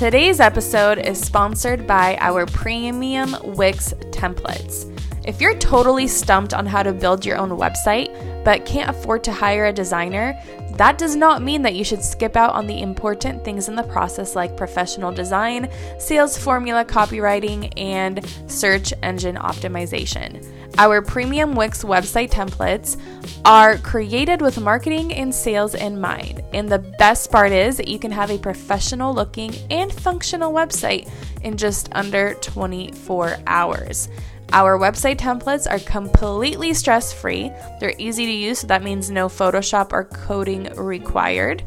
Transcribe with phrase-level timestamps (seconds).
[0.00, 4.90] Today's episode is sponsored by our premium Wix templates.
[5.28, 8.08] If you're totally stumped on how to build your own website,
[8.42, 10.42] but can't afford to hire a designer,
[10.80, 13.82] that does not mean that you should skip out on the important things in the
[13.82, 20.42] process like professional design, sales formula copywriting, and search engine optimization.
[20.78, 22.98] Our premium Wix website templates
[23.44, 26.42] are created with marketing and sales in mind.
[26.54, 31.10] And the best part is that you can have a professional looking and functional website
[31.42, 34.08] in just under 24 hours.
[34.52, 37.52] Our website templates are completely stress free.
[37.78, 41.62] They're easy to use, so that means no Photoshop or coding required.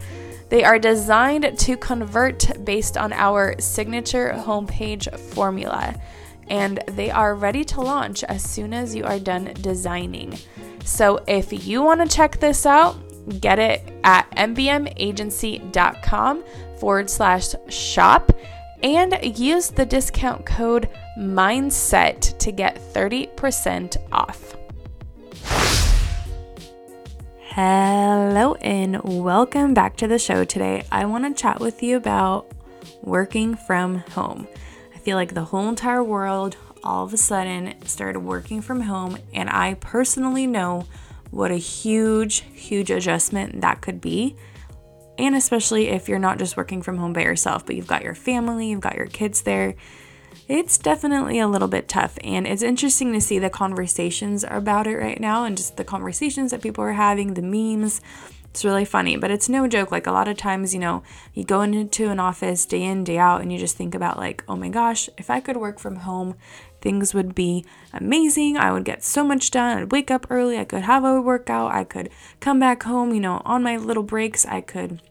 [0.50, 5.96] They are designed to convert based on our signature homepage formula,
[6.50, 10.38] and they are ready to launch as soon as you are done designing.
[10.84, 12.98] So if you want to check this out,
[13.40, 16.44] get it at mbmagency.com
[16.78, 18.34] forward slash shop
[18.84, 24.56] and use the discount code MINDSET to get 30% off.
[27.40, 30.86] Hello, and welcome back to the show today.
[30.92, 32.52] I want to chat with you about
[33.04, 34.48] working from home.
[34.96, 39.20] I feel like the whole entire world all of a sudden started working from home,
[39.34, 40.88] and I personally know
[41.30, 44.36] what a huge, huge adjustment that could be
[45.18, 48.16] and especially if you're not just working from home by yourself, but you've got your
[48.16, 49.76] family, you've got your kids there,
[50.48, 52.18] it's definitely a little bit tough.
[52.24, 56.52] And it's interesting to see the conversations about it right now and just the conversations
[56.52, 58.02] that people are having, the memes.
[58.46, 59.92] It's really funny, but it's no joke.
[59.92, 61.02] Like a lot of times, you know,
[61.34, 64.44] you go into an office day in, day out, and you just think about, like,
[64.48, 66.36] oh my gosh, if I could work from home,
[66.80, 68.56] things would be amazing.
[68.58, 69.80] I would get so much done.
[69.80, 70.60] I'd wake up early.
[70.60, 71.72] I could have a workout.
[71.72, 72.12] I could
[72.42, 74.46] come back home, you know, on my little breaks.
[74.46, 75.02] I could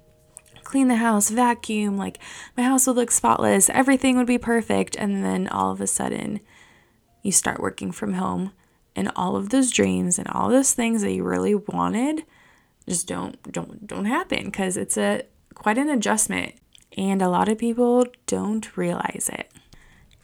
[0.72, 2.18] clean the house, vacuum, like
[2.56, 3.68] my house would look spotless.
[3.68, 4.96] Everything would be perfect.
[4.96, 6.40] And then all of a sudden,
[7.22, 8.52] you start working from home
[8.96, 12.24] and all of those dreams and all those things that you really wanted
[12.88, 15.22] just don't don't don't happen because it's a
[15.54, 16.54] quite an adjustment
[16.96, 19.52] and a lot of people don't realize it.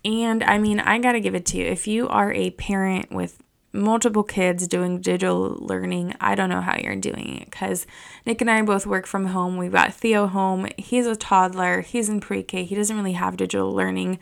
[0.04, 1.64] And I mean, I got to give it to you.
[1.66, 3.42] If you are a parent with
[3.72, 7.86] multiple kids doing digital learning, I don't know how you're doing it because
[8.26, 9.56] Nick and I both work from home.
[9.56, 10.68] We've got Theo home.
[10.76, 12.64] He's a toddler, he's in pre K.
[12.64, 14.18] He doesn't really have digital learning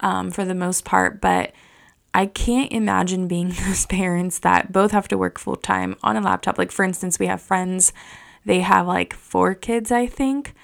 [0.00, 1.52] um, for the most part, but
[2.14, 6.20] I can't imagine being those parents that both have to work full time on a
[6.20, 6.58] laptop.
[6.58, 7.92] Like, for instance, we have friends,
[8.44, 10.54] they have like four kids, I think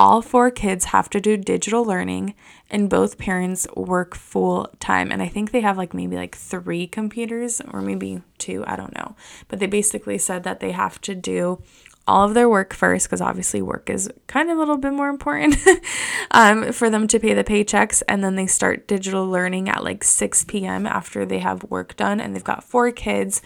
[0.00, 2.34] all four kids have to do digital learning
[2.70, 6.86] and both parents work full time and i think they have like maybe like three
[6.86, 9.14] computers or maybe two i don't know.
[9.48, 11.62] But they basically said that they have to do
[12.06, 15.10] all of their work first because obviously work is kind of a little bit more
[15.10, 15.56] important
[16.30, 18.02] um, for them to pay the paychecks.
[18.08, 22.20] And then they start digital learning at like 6 p.m after they have work done
[22.20, 23.42] and they've got four kids.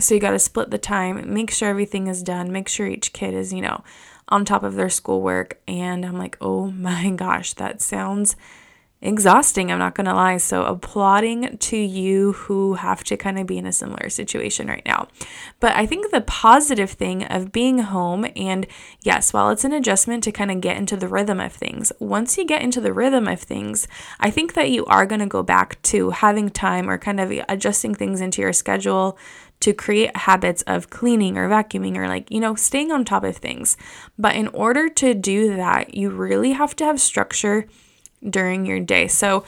[0.00, 3.12] So you got to split the time make sure everything is done make sure each
[3.12, 3.84] kid is you know
[4.28, 5.60] on top of their schoolwork.
[5.66, 8.36] And I'm like, oh my gosh, that sounds
[9.00, 9.70] exhausting.
[9.70, 10.38] I'm not going to lie.
[10.38, 14.82] So, applauding to you who have to kind of be in a similar situation right
[14.84, 15.08] now.
[15.60, 18.66] But I think the positive thing of being home, and
[19.02, 22.36] yes, while it's an adjustment to kind of get into the rhythm of things, once
[22.36, 23.86] you get into the rhythm of things,
[24.18, 27.32] I think that you are going to go back to having time or kind of
[27.48, 29.16] adjusting things into your schedule
[29.60, 33.36] to create habits of cleaning or vacuuming or like, you know, staying on top of
[33.36, 33.76] things.
[34.18, 37.66] But in order to do that, you really have to have structure
[38.28, 39.08] during your day.
[39.08, 39.44] So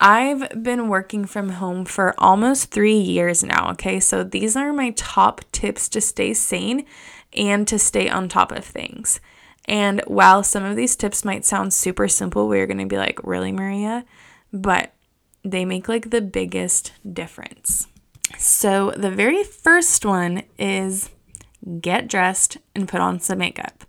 [0.00, 3.70] I've been working from home for almost three years now.
[3.72, 4.00] Okay.
[4.00, 6.84] So these are my top tips to stay sane
[7.32, 9.20] and to stay on top of things.
[9.66, 13.18] And while some of these tips might sound super simple, we're going to be like,
[13.24, 14.04] really, Mariya?
[14.52, 14.92] But
[15.42, 17.86] they make like the biggest difference.
[18.38, 21.10] So, the very first one is
[21.80, 23.84] get dressed and put on some makeup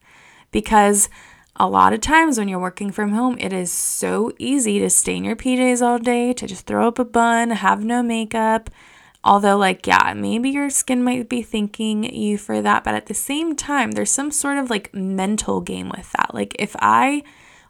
[0.52, 1.10] because
[1.58, 5.18] a lot of times when you're working from home, it is so easy to stay
[5.18, 8.70] in your PJs all day, to just throw up a bun, have no makeup,
[9.26, 13.16] Although, like, yeah, maybe your skin might be thanking you for that, but at the
[13.16, 16.36] same time, there's some sort of like mental game with that.
[16.36, 17.24] Like, if I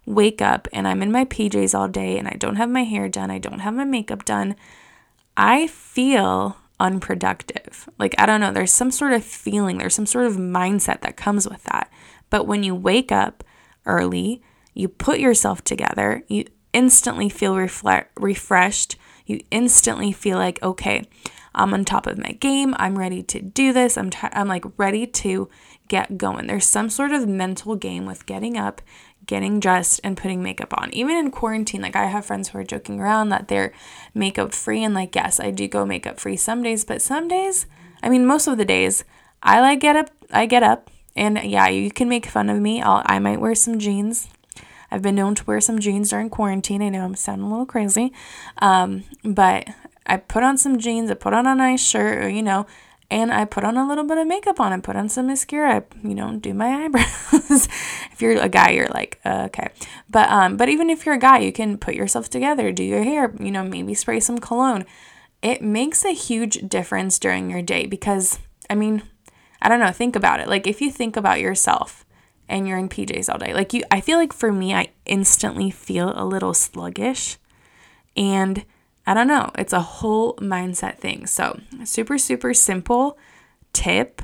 [0.06, 3.08] wake up and I'm in my PJs all day and I don't have my hair
[3.08, 4.58] done, I don't have my makeup done,
[5.38, 7.90] I feel unproductive.
[7.98, 11.18] Like, I don't know, there's some sort of feeling, there's some sort of mindset that
[11.18, 11.92] comes with that.
[12.30, 13.44] But when you wake up
[13.86, 14.42] early,
[14.74, 21.08] you put yourself together, you instantly feel refle- refreshed, you instantly feel like, okay,
[21.56, 22.76] I'm on top of my game.
[22.78, 23.98] I'm ready to do this.
[23.98, 25.50] I'm, t- I'm like ready to
[25.88, 26.48] get going.
[26.48, 28.82] There's some sort of mental game with getting up,
[29.26, 30.94] getting dressed, and putting makeup on.
[30.94, 33.74] Even in quarantine, like I have friends who are joking around that they're
[34.14, 34.84] makeup free.
[34.84, 37.66] And like, yes, I do go makeup free some days, but some days,
[38.04, 39.04] I mean, most of the days,
[39.42, 42.82] I like get up, I get up, and yeah, you can make fun of me.
[42.82, 44.28] I'll, I might wear some jeans.
[44.92, 46.82] I've been known to wear some jeans during quarantine.
[46.82, 48.14] I know I'm sounding a little crazy,
[48.60, 49.68] um, but
[50.06, 52.68] I put on some jeans, I put on a nice shirt, or, you know,
[53.12, 54.74] and I put on a little bit of makeup on.
[54.74, 55.76] I put on some mascara.
[55.78, 57.68] I, you know, do my eyebrows.
[58.12, 59.70] if you're a guy, you're like, uh, okay.
[60.10, 63.04] But um, but even if you're a guy, you can put yourself together, do your
[63.04, 63.34] hair.
[63.40, 64.86] You know, maybe spray some cologne.
[65.42, 69.04] It makes a huge difference during your day because I mean,
[69.62, 69.92] I don't know.
[69.92, 70.48] Think about it.
[70.48, 72.06] Like if you think about yourself
[72.50, 75.70] and you're in PJs all day, like you, I feel like for me, I instantly
[75.70, 77.38] feel a little sluggish,
[78.18, 78.66] and
[79.08, 79.52] I don't know.
[79.58, 81.28] It's a whole mindset thing.
[81.28, 83.18] So, super, super simple
[83.74, 84.22] tip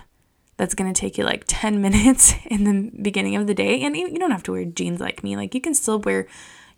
[0.58, 3.82] that's going to take you like 10 minutes in the beginning of the day.
[3.82, 5.36] And you don't have to wear jeans like me.
[5.36, 6.28] Like, you can still wear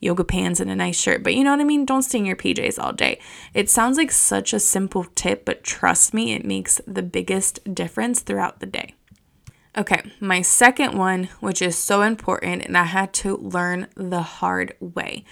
[0.03, 1.85] yoga pants and a nice shirt, but you know what I mean?
[1.85, 3.19] Don't stay in your PJs all day.
[3.53, 8.19] It sounds like such a simple tip, but trust me, it makes the biggest difference
[8.19, 8.95] throughout the day.
[9.75, 14.75] Okay, my second one, which is so important, and I had to learn the hard
[14.79, 15.23] way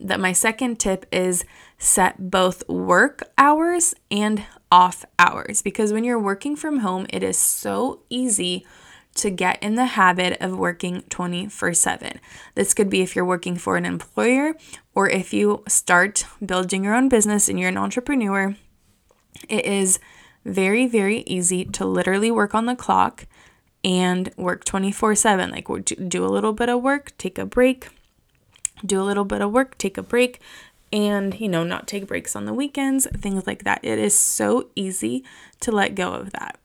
[0.00, 1.44] that my second tip is
[1.78, 7.38] set both work hours and off hours because when you're working from home, it is
[7.38, 8.66] so easy
[9.14, 12.20] to get in the habit of working 24 7.
[12.54, 14.54] This could be if you're working for an employer
[14.94, 18.56] or if you start building your own business and you're an entrepreneur.
[19.48, 19.98] It is
[20.44, 23.26] very, very easy to literally work on the clock
[23.84, 25.50] and work 24 7.
[25.50, 25.66] Like,
[26.08, 27.88] do a little bit of work, take a break,
[28.84, 30.40] do a little bit of work, take a break,
[30.92, 33.80] and you know, not take breaks on the weekends, things like that.
[33.82, 35.24] It is so easy
[35.60, 36.58] to let go of that.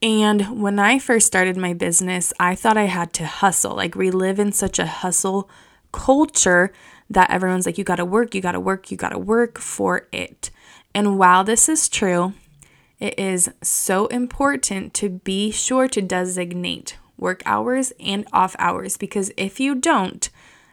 [0.00, 3.74] And when I first started my business, I thought I had to hustle.
[3.74, 5.50] Like, we live in such a hustle
[5.90, 6.72] culture
[7.10, 10.50] that everyone's like, you gotta work, you gotta work, you gotta work for it.
[10.94, 12.34] And while this is true,
[13.00, 19.32] it is so important to be sure to designate work hours and off hours because
[19.36, 20.28] if you don't,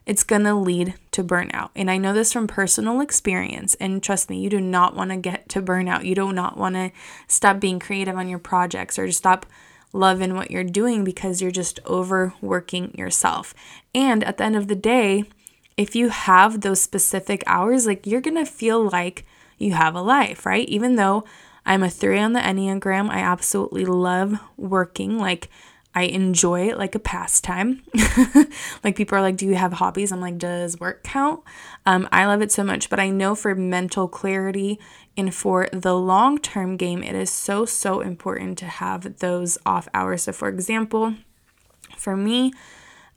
[0.05, 1.69] it's going to lead to burnout.
[1.75, 3.75] And I know this from personal experience.
[3.79, 6.05] And trust me, you do not want to get to burnout.
[6.05, 6.91] You do not want to
[7.27, 9.45] stop being creative on your projects or stop
[9.93, 13.53] loving what you're doing because you're just overworking yourself.
[13.95, 15.23] And at the end of the day,
[15.77, 19.25] if you have those specific hours, like you're going to feel like
[19.57, 20.67] you have a life, right?
[20.69, 21.23] Even though
[21.65, 25.17] I'm a three on the Enneagram, I absolutely love working.
[25.17, 25.49] Like,
[25.95, 27.81] I enjoy it like a pastime.
[28.83, 31.39] like people are like, "Do you have hobbies?" I'm like, "Does work count?"
[31.85, 34.77] Um, I love it so much, but I know for mental clarity
[35.15, 39.87] and for the long term game, it is so so important to have those off
[39.93, 40.23] hours.
[40.23, 41.15] So, for example,
[41.95, 42.51] for me,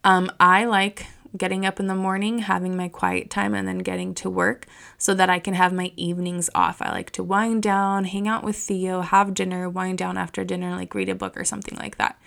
[0.05, 1.07] um, I like
[1.37, 4.67] getting up in the morning, having my quiet time, and then getting to work
[4.97, 6.81] so that I can have my evenings off.
[6.81, 10.77] I like to wind down, hang out with Theo, have dinner, wind down after dinner,
[10.77, 12.19] like read a book or something like that.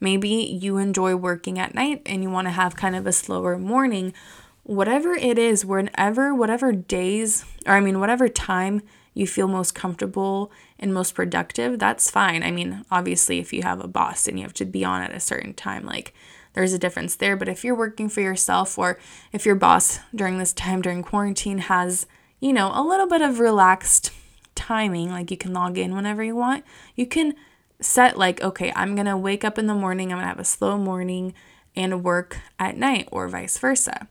[0.00, 3.58] Maybe you enjoy working at night and you want to have kind of a slower
[3.58, 4.14] morning.
[4.62, 10.50] Whatever it is, whenever, whatever days, or I mean, whatever time you feel most comfortable
[10.78, 12.42] and most productive, that's fine.
[12.42, 15.14] I mean, obviously, if you have a boss and you have to be on at
[15.14, 16.14] a certain time, like
[16.54, 17.36] there's a difference there.
[17.36, 18.98] But if you're working for yourself or
[19.32, 22.06] if your boss during this time during quarantine has,
[22.40, 24.12] you know, a little bit of relaxed
[24.54, 26.64] timing, like you can log in whenever you want,
[26.94, 27.34] you can
[27.80, 30.38] set like, okay, I'm going to wake up in the morning, I'm going to have
[30.38, 31.34] a slow morning
[31.76, 34.08] and work at night or vice versa.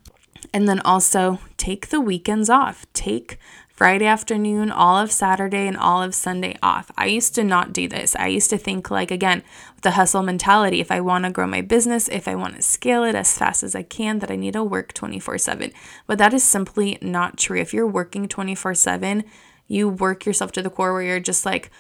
[0.54, 2.86] And then also take the weekends off.
[2.94, 3.38] Take
[3.80, 6.92] Friday afternoon, all of Saturday, and all of Sunday off.
[6.98, 8.14] I used to not do this.
[8.16, 9.42] I used to think, like, again,
[9.84, 13.06] the hustle mentality, if I want to grow my business, if I want to scale
[13.06, 15.72] it as fast as I can, that I need to work 24 7.
[16.08, 17.58] But that is simply not true.
[17.58, 19.24] If you're working 24 7,
[19.68, 21.72] you work yourself to the core where you're just like,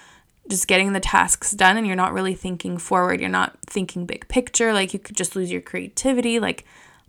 [0.48, 3.20] just getting the tasks done and you're not really thinking forward.
[3.20, 4.74] You're not thinking big picture.
[4.74, 6.40] Like you could just lose your creativity.
[6.40, 6.66] Like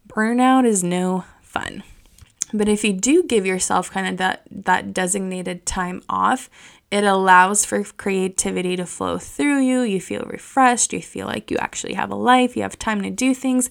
[0.09, 1.83] burnout is no fun.
[2.53, 6.51] But if you do give yourself kind of that that designated time off,
[6.91, 9.83] it allows for creativity to flow through you.
[9.83, 13.11] You feel refreshed, you feel like you actually have a life, you have time to
[13.11, 13.71] do things.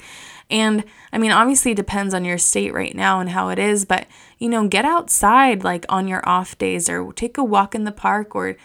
[0.49, 3.83] And I mean, obviously, it depends on your state right now and how it is,
[3.83, 7.83] but you know, get outside like on your off days or take a walk in
[7.83, 8.55] the park or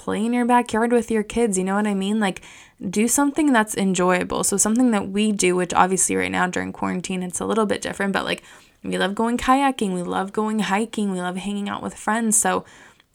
[0.00, 1.58] play in your backyard with your kids.
[1.58, 2.20] You know what I mean?
[2.20, 2.40] Like,
[2.88, 4.44] do something that's enjoyable.
[4.44, 7.82] So, something that we do, which obviously right now during quarantine, it's a little bit
[7.82, 8.42] different, but like,
[8.82, 12.38] we love going kayaking, we love going hiking, we love hanging out with friends.
[12.38, 12.64] So,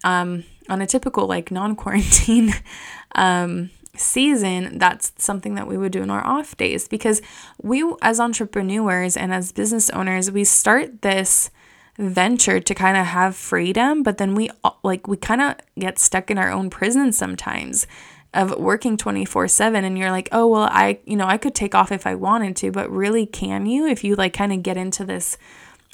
[0.03, 2.53] um, on a typical like non-quarantine
[3.15, 7.21] um, season, that's something that we would do in our off days because
[7.61, 11.49] we, as entrepreneurs and as business owners, we start this
[11.97, 14.49] venture to kind of have freedom, but then we
[14.83, 17.87] like we kind of get stuck in our own prison sometimes
[18.33, 21.91] of working 24/7 and you're like, "Oh, well, I, you know, I could take off
[21.91, 25.05] if I wanted to, but really can you if you like kind of get into
[25.05, 25.37] this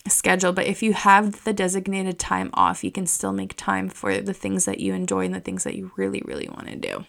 [0.07, 4.17] schedule, but if you have the designated time off, you can still make time for
[4.17, 7.05] the things that you enjoy and the things that you really, really want to do.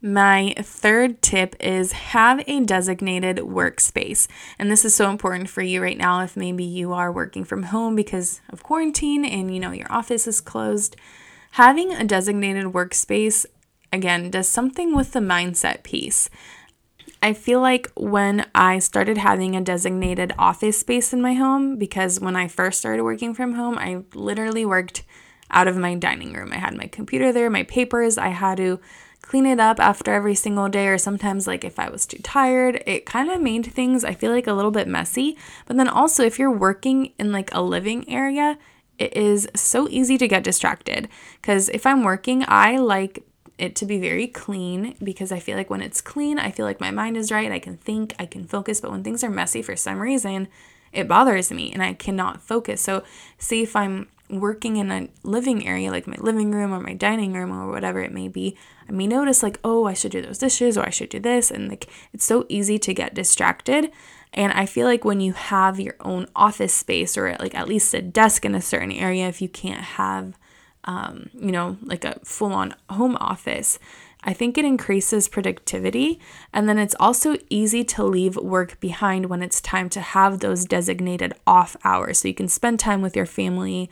[0.00, 4.28] My third tip is have a designated workspace.
[4.58, 7.64] And this is so important for you right now if maybe you are working from
[7.64, 10.94] home because of quarantine and you know your office is closed.
[11.52, 13.44] Having a designated workspace
[13.92, 16.30] again does something with the mindset piece.
[17.20, 22.20] I feel like when I started having a designated office space in my home, because
[22.20, 25.02] when I first started working from home, I literally worked
[25.50, 26.52] out of my dining room.
[26.52, 28.78] I had my computer there, my papers, I had to
[29.28, 32.82] clean it up after every single day, or sometimes, like if I was too tired,
[32.86, 35.36] it kind of made things, I feel like, a little bit messy.
[35.66, 38.58] But then also, if you're working in like a living area,
[38.98, 41.08] it is so easy to get distracted
[41.40, 43.22] because if I'm working, I like
[43.58, 46.80] it to be very clean because I feel like when it's clean, I feel like
[46.80, 47.52] my mind is right.
[47.52, 48.80] I can think, I can focus.
[48.80, 50.48] But when things are messy for some reason,
[50.92, 52.80] it bothers me and I cannot focus.
[52.80, 53.04] So,
[53.38, 57.32] say if I'm working in a living area like my living room or my dining
[57.32, 58.56] room or whatever it may be,
[58.88, 61.50] I may notice like, oh, I should do those dishes or I should do this.
[61.50, 63.90] And like, it's so easy to get distracted.
[64.34, 67.94] And I feel like when you have your own office space or like at least
[67.94, 70.38] a desk in a certain area, if you can't have
[70.84, 73.78] um, you know, like a full on home office,
[74.24, 76.20] I think it increases productivity.
[76.52, 80.64] And then it's also easy to leave work behind when it's time to have those
[80.64, 82.18] designated off hours.
[82.20, 83.88] So you can spend time with your family.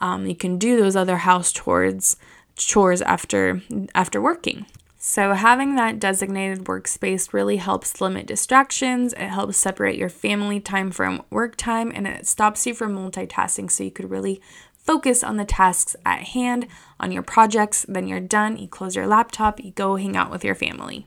[0.00, 2.16] Um, you can do those other house chores
[2.56, 3.62] chores after
[3.94, 4.66] after working.
[5.02, 9.14] So having that designated workspace really helps limit distractions.
[9.14, 13.70] It helps separate your family time from work time and it stops you from multitasking
[13.70, 14.42] so you could really
[14.82, 16.66] focus on the tasks at hand,
[16.98, 20.44] on your projects, then you're done, you close your laptop, you go hang out with
[20.44, 21.06] your family.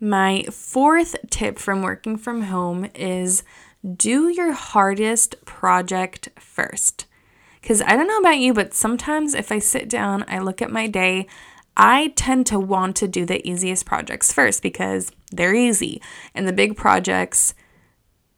[0.00, 3.42] My fourth tip from working from home is
[3.96, 7.06] do your hardest project first.
[7.60, 10.70] Because I don't know about you, but sometimes if I sit down, I look at
[10.70, 11.26] my day,
[11.76, 16.00] I tend to want to do the easiest projects first because they're easy.
[16.34, 17.54] And the big projects,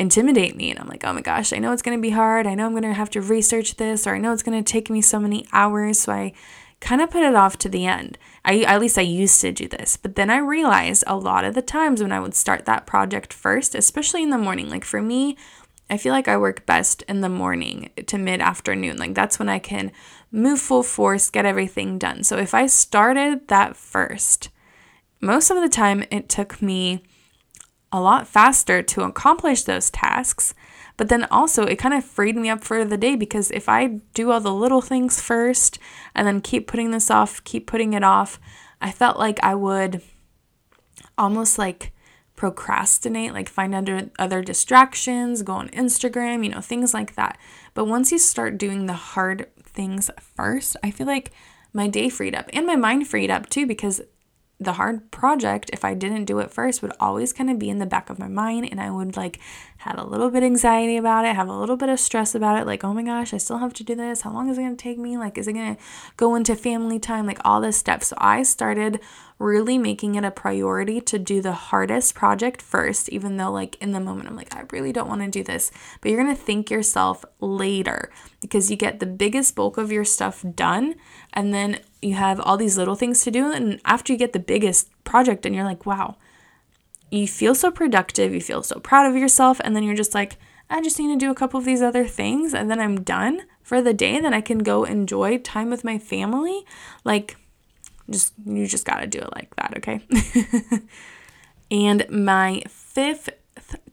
[0.00, 0.70] intimidate me.
[0.70, 2.46] And I'm like, oh my gosh, I know it's going to be hard.
[2.46, 4.72] I know I'm going to have to research this, or I know it's going to
[4.72, 6.00] take me so many hours.
[6.00, 6.32] So I
[6.80, 8.16] kind of put it off to the end.
[8.42, 9.98] I at least I used to do this.
[9.98, 13.34] But then I realized a lot of the times when I would start that project
[13.34, 15.36] first, especially in the morning, like for me,
[15.90, 18.96] I feel like I work best in the morning to mid afternoon.
[18.96, 19.92] Like that's when I can
[20.32, 22.24] move full force, get everything done.
[22.24, 24.48] So if I started that first,
[25.20, 27.02] most of the time it took me
[27.92, 30.54] a lot faster to accomplish those tasks.
[30.96, 33.86] But then also, it kind of freed me up for the day because if I
[34.12, 35.78] do all the little things first
[36.14, 38.38] and then keep putting this off, keep putting it off,
[38.80, 40.02] I felt like I would
[41.16, 41.92] almost like
[42.36, 47.38] procrastinate, like find other other distractions, go on Instagram, you know, things like that.
[47.74, 51.32] But once you start doing the hard things first, I feel like
[51.72, 54.00] my day freed up and my mind freed up too because
[54.60, 57.78] the hard project, if I didn't do it first, would always kind of be in
[57.78, 58.68] the back of my mind.
[58.70, 59.40] And I would like
[59.78, 62.66] have a little bit anxiety about it, have a little bit of stress about it.
[62.66, 64.20] Like, oh my gosh, I still have to do this.
[64.20, 65.16] How long is it going to take me?
[65.16, 65.82] Like, is it going to
[66.18, 67.26] go into family time?
[67.26, 68.02] Like, all this stuff.
[68.02, 69.00] So I started
[69.38, 73.92] really making it a priority to do the hardest project first, even though, like, in
[73.92, 75.70] the moment, I'm like, I really don't want to do this.
[76.02, 78.12] But you're going to thank yourself later
[78.42, 80.96] because you get the biggest bulk of your stuff done.
[81.32, 83.52] And then you have all these little things to do.
[83.52, 86.16] And after you get the biggest project, and you're like, wow,
[87.10, 89.60] you feel so productive, you feel so proud of yourself.
[89.62, 90.36] And then you're just like,
[90.68, 92.54] I just need to do a couple of these other things.
[92.54, 94.20] And then I'm done for the day.
[94.20, 96.64] Then I can go enjoy time with my family.
[97.04, 97.36] Like,
[98.08, 100.00] just, you just got to do it like that, okay?
[101.70, 103.30] and my fifth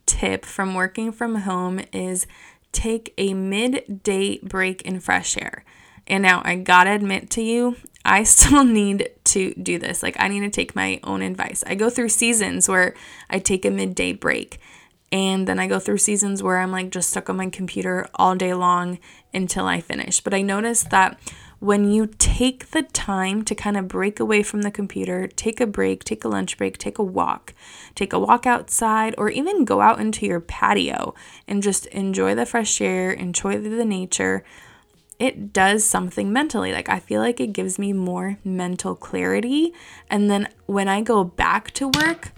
[0.06, 2.26] tip from working from home is
[2.72, 5.64] take a midday break in fresh air.
[6.08, 7.76] And now I gotta admit to you,
[8.08, 10.02] I still need to do this.
[10.02, 11.64] Like, I need to take my own advice.
[11.68, 12.96] I go through seasons where
[13.30, 14.60] I take a midday break.
[15.10, 18.36] And then I go through seasons where I'm like just stuck on my computer all
[18.36, 19.00] day long
[19.34, 20.20] until I finish.
[20.20, 21.18] But I noticed that
[21.60, 25.66] when you take the time to kind of break away from the computer, take a
[25.66, 27.54] break, take a lunch break, take a walk,
[27.96, 31.16] take a walk outside, or even go out into your patio
[31.48, 34.44] and just enjoy the fresh air, enjoy the nature,
[35.20, 36.72] it does something mentally.
[36.72, 39.74] Like, I feel like it gives me more mental clarity.
[40.10, 42.32] And then when I go back to work,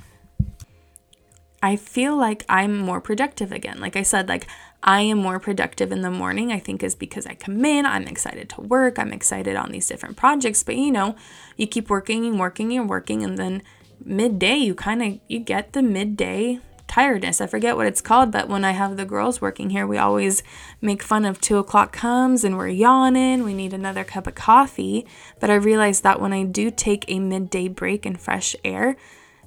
[1.61, 3.79] I feel like I'm more productive again.
[3.79, 4.47] Like I said, like
[4.81, 8.07] I am more productive in the morning, I think is because I come in, I'm
[8.07, 11.15] excited to work, I'm excited on these different projects, but you know,
[11.57, 13.61] you keep working and working and working and then
[14.03, 16.59] midday you kind of you get the midday
[16.89, 17.39] tiredness.
[17.39, 20.43] I forget what it's called, but when I have the girls working here, we always
[20.81, 23.43] make fun of two o'clock comes and we're yawning.
[23.43, 25.05] We need another cup of coffee.
[25.39, 28.97] But I realized that when I do take a midday break in fresh air,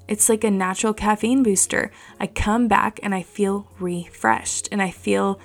[0.08, 1.90] it's like a natural caffeine booster.
[2.18, 5.38] I come back and I feel refreshed and I feel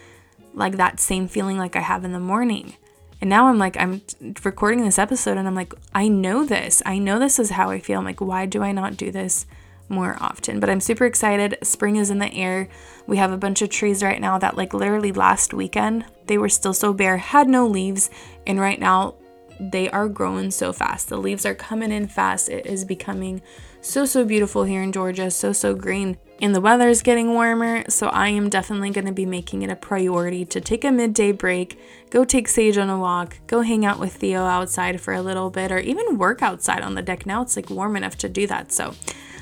[0.54, 2.76] like that same feeling like I have in the morning.
[3.20, 4.02] And now I'm like, I'm
[4.44, 6.84] recording this episode and I'm like, I know this.
[6.86, 8.00] I know this is how I feel.
[8.00, 9.48] I'm like, why do I not do this
[9.90, 10.60] more often?
[10.60, 11.58] But I'm super excited.
[11.64, 12.70] Spring is in the air.
[13.06, 16.50] We have a bunch of trees right now that, like, literally last weekend, they were
[16.50, 18.10] still so bare, had no leaves.
[18.46, 19.16] And right now,
[19.60, 21.10] they are growing so fast.
[21.10, 22.50] The leaves are coming in fast.
[22.50, 23.42] It is becoming
[23.82, 26.18] so, so beautiful here in Georgia, so, so green.
[26.40, 29.72] And the weather is getting warmer, so I am definitely going to be making it
[29.72, 31.80] a priority to take a midday break,
[32.12, 35.50] go take Sage on a walk, go hang out with Theo outside for a little
[35.50, 37.26] bit, or even work outside on the deck.
[37.26, 38.72] Now it's like warm enough to do that.
[38.72, 38.94] So,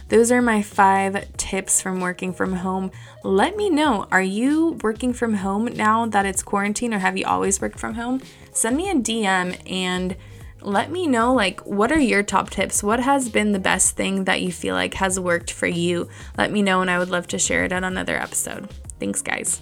[0.08, 2.92] those are my five tips from working from home.
[3.24, 7.26] Let me know are you working from home now that it's quarantine, or have you
[7.26, 8.22] always worked from home?
[8.52, 10.16] Send me a DM and
[10.62, 14.24] let me know like what are your top tips what has been the best thing
[14.24, 17.28] that you feel like has worked for you let me know and i would love
[17.28, 18.68] to share it on another episode
[19.00, 19.62] thanks guys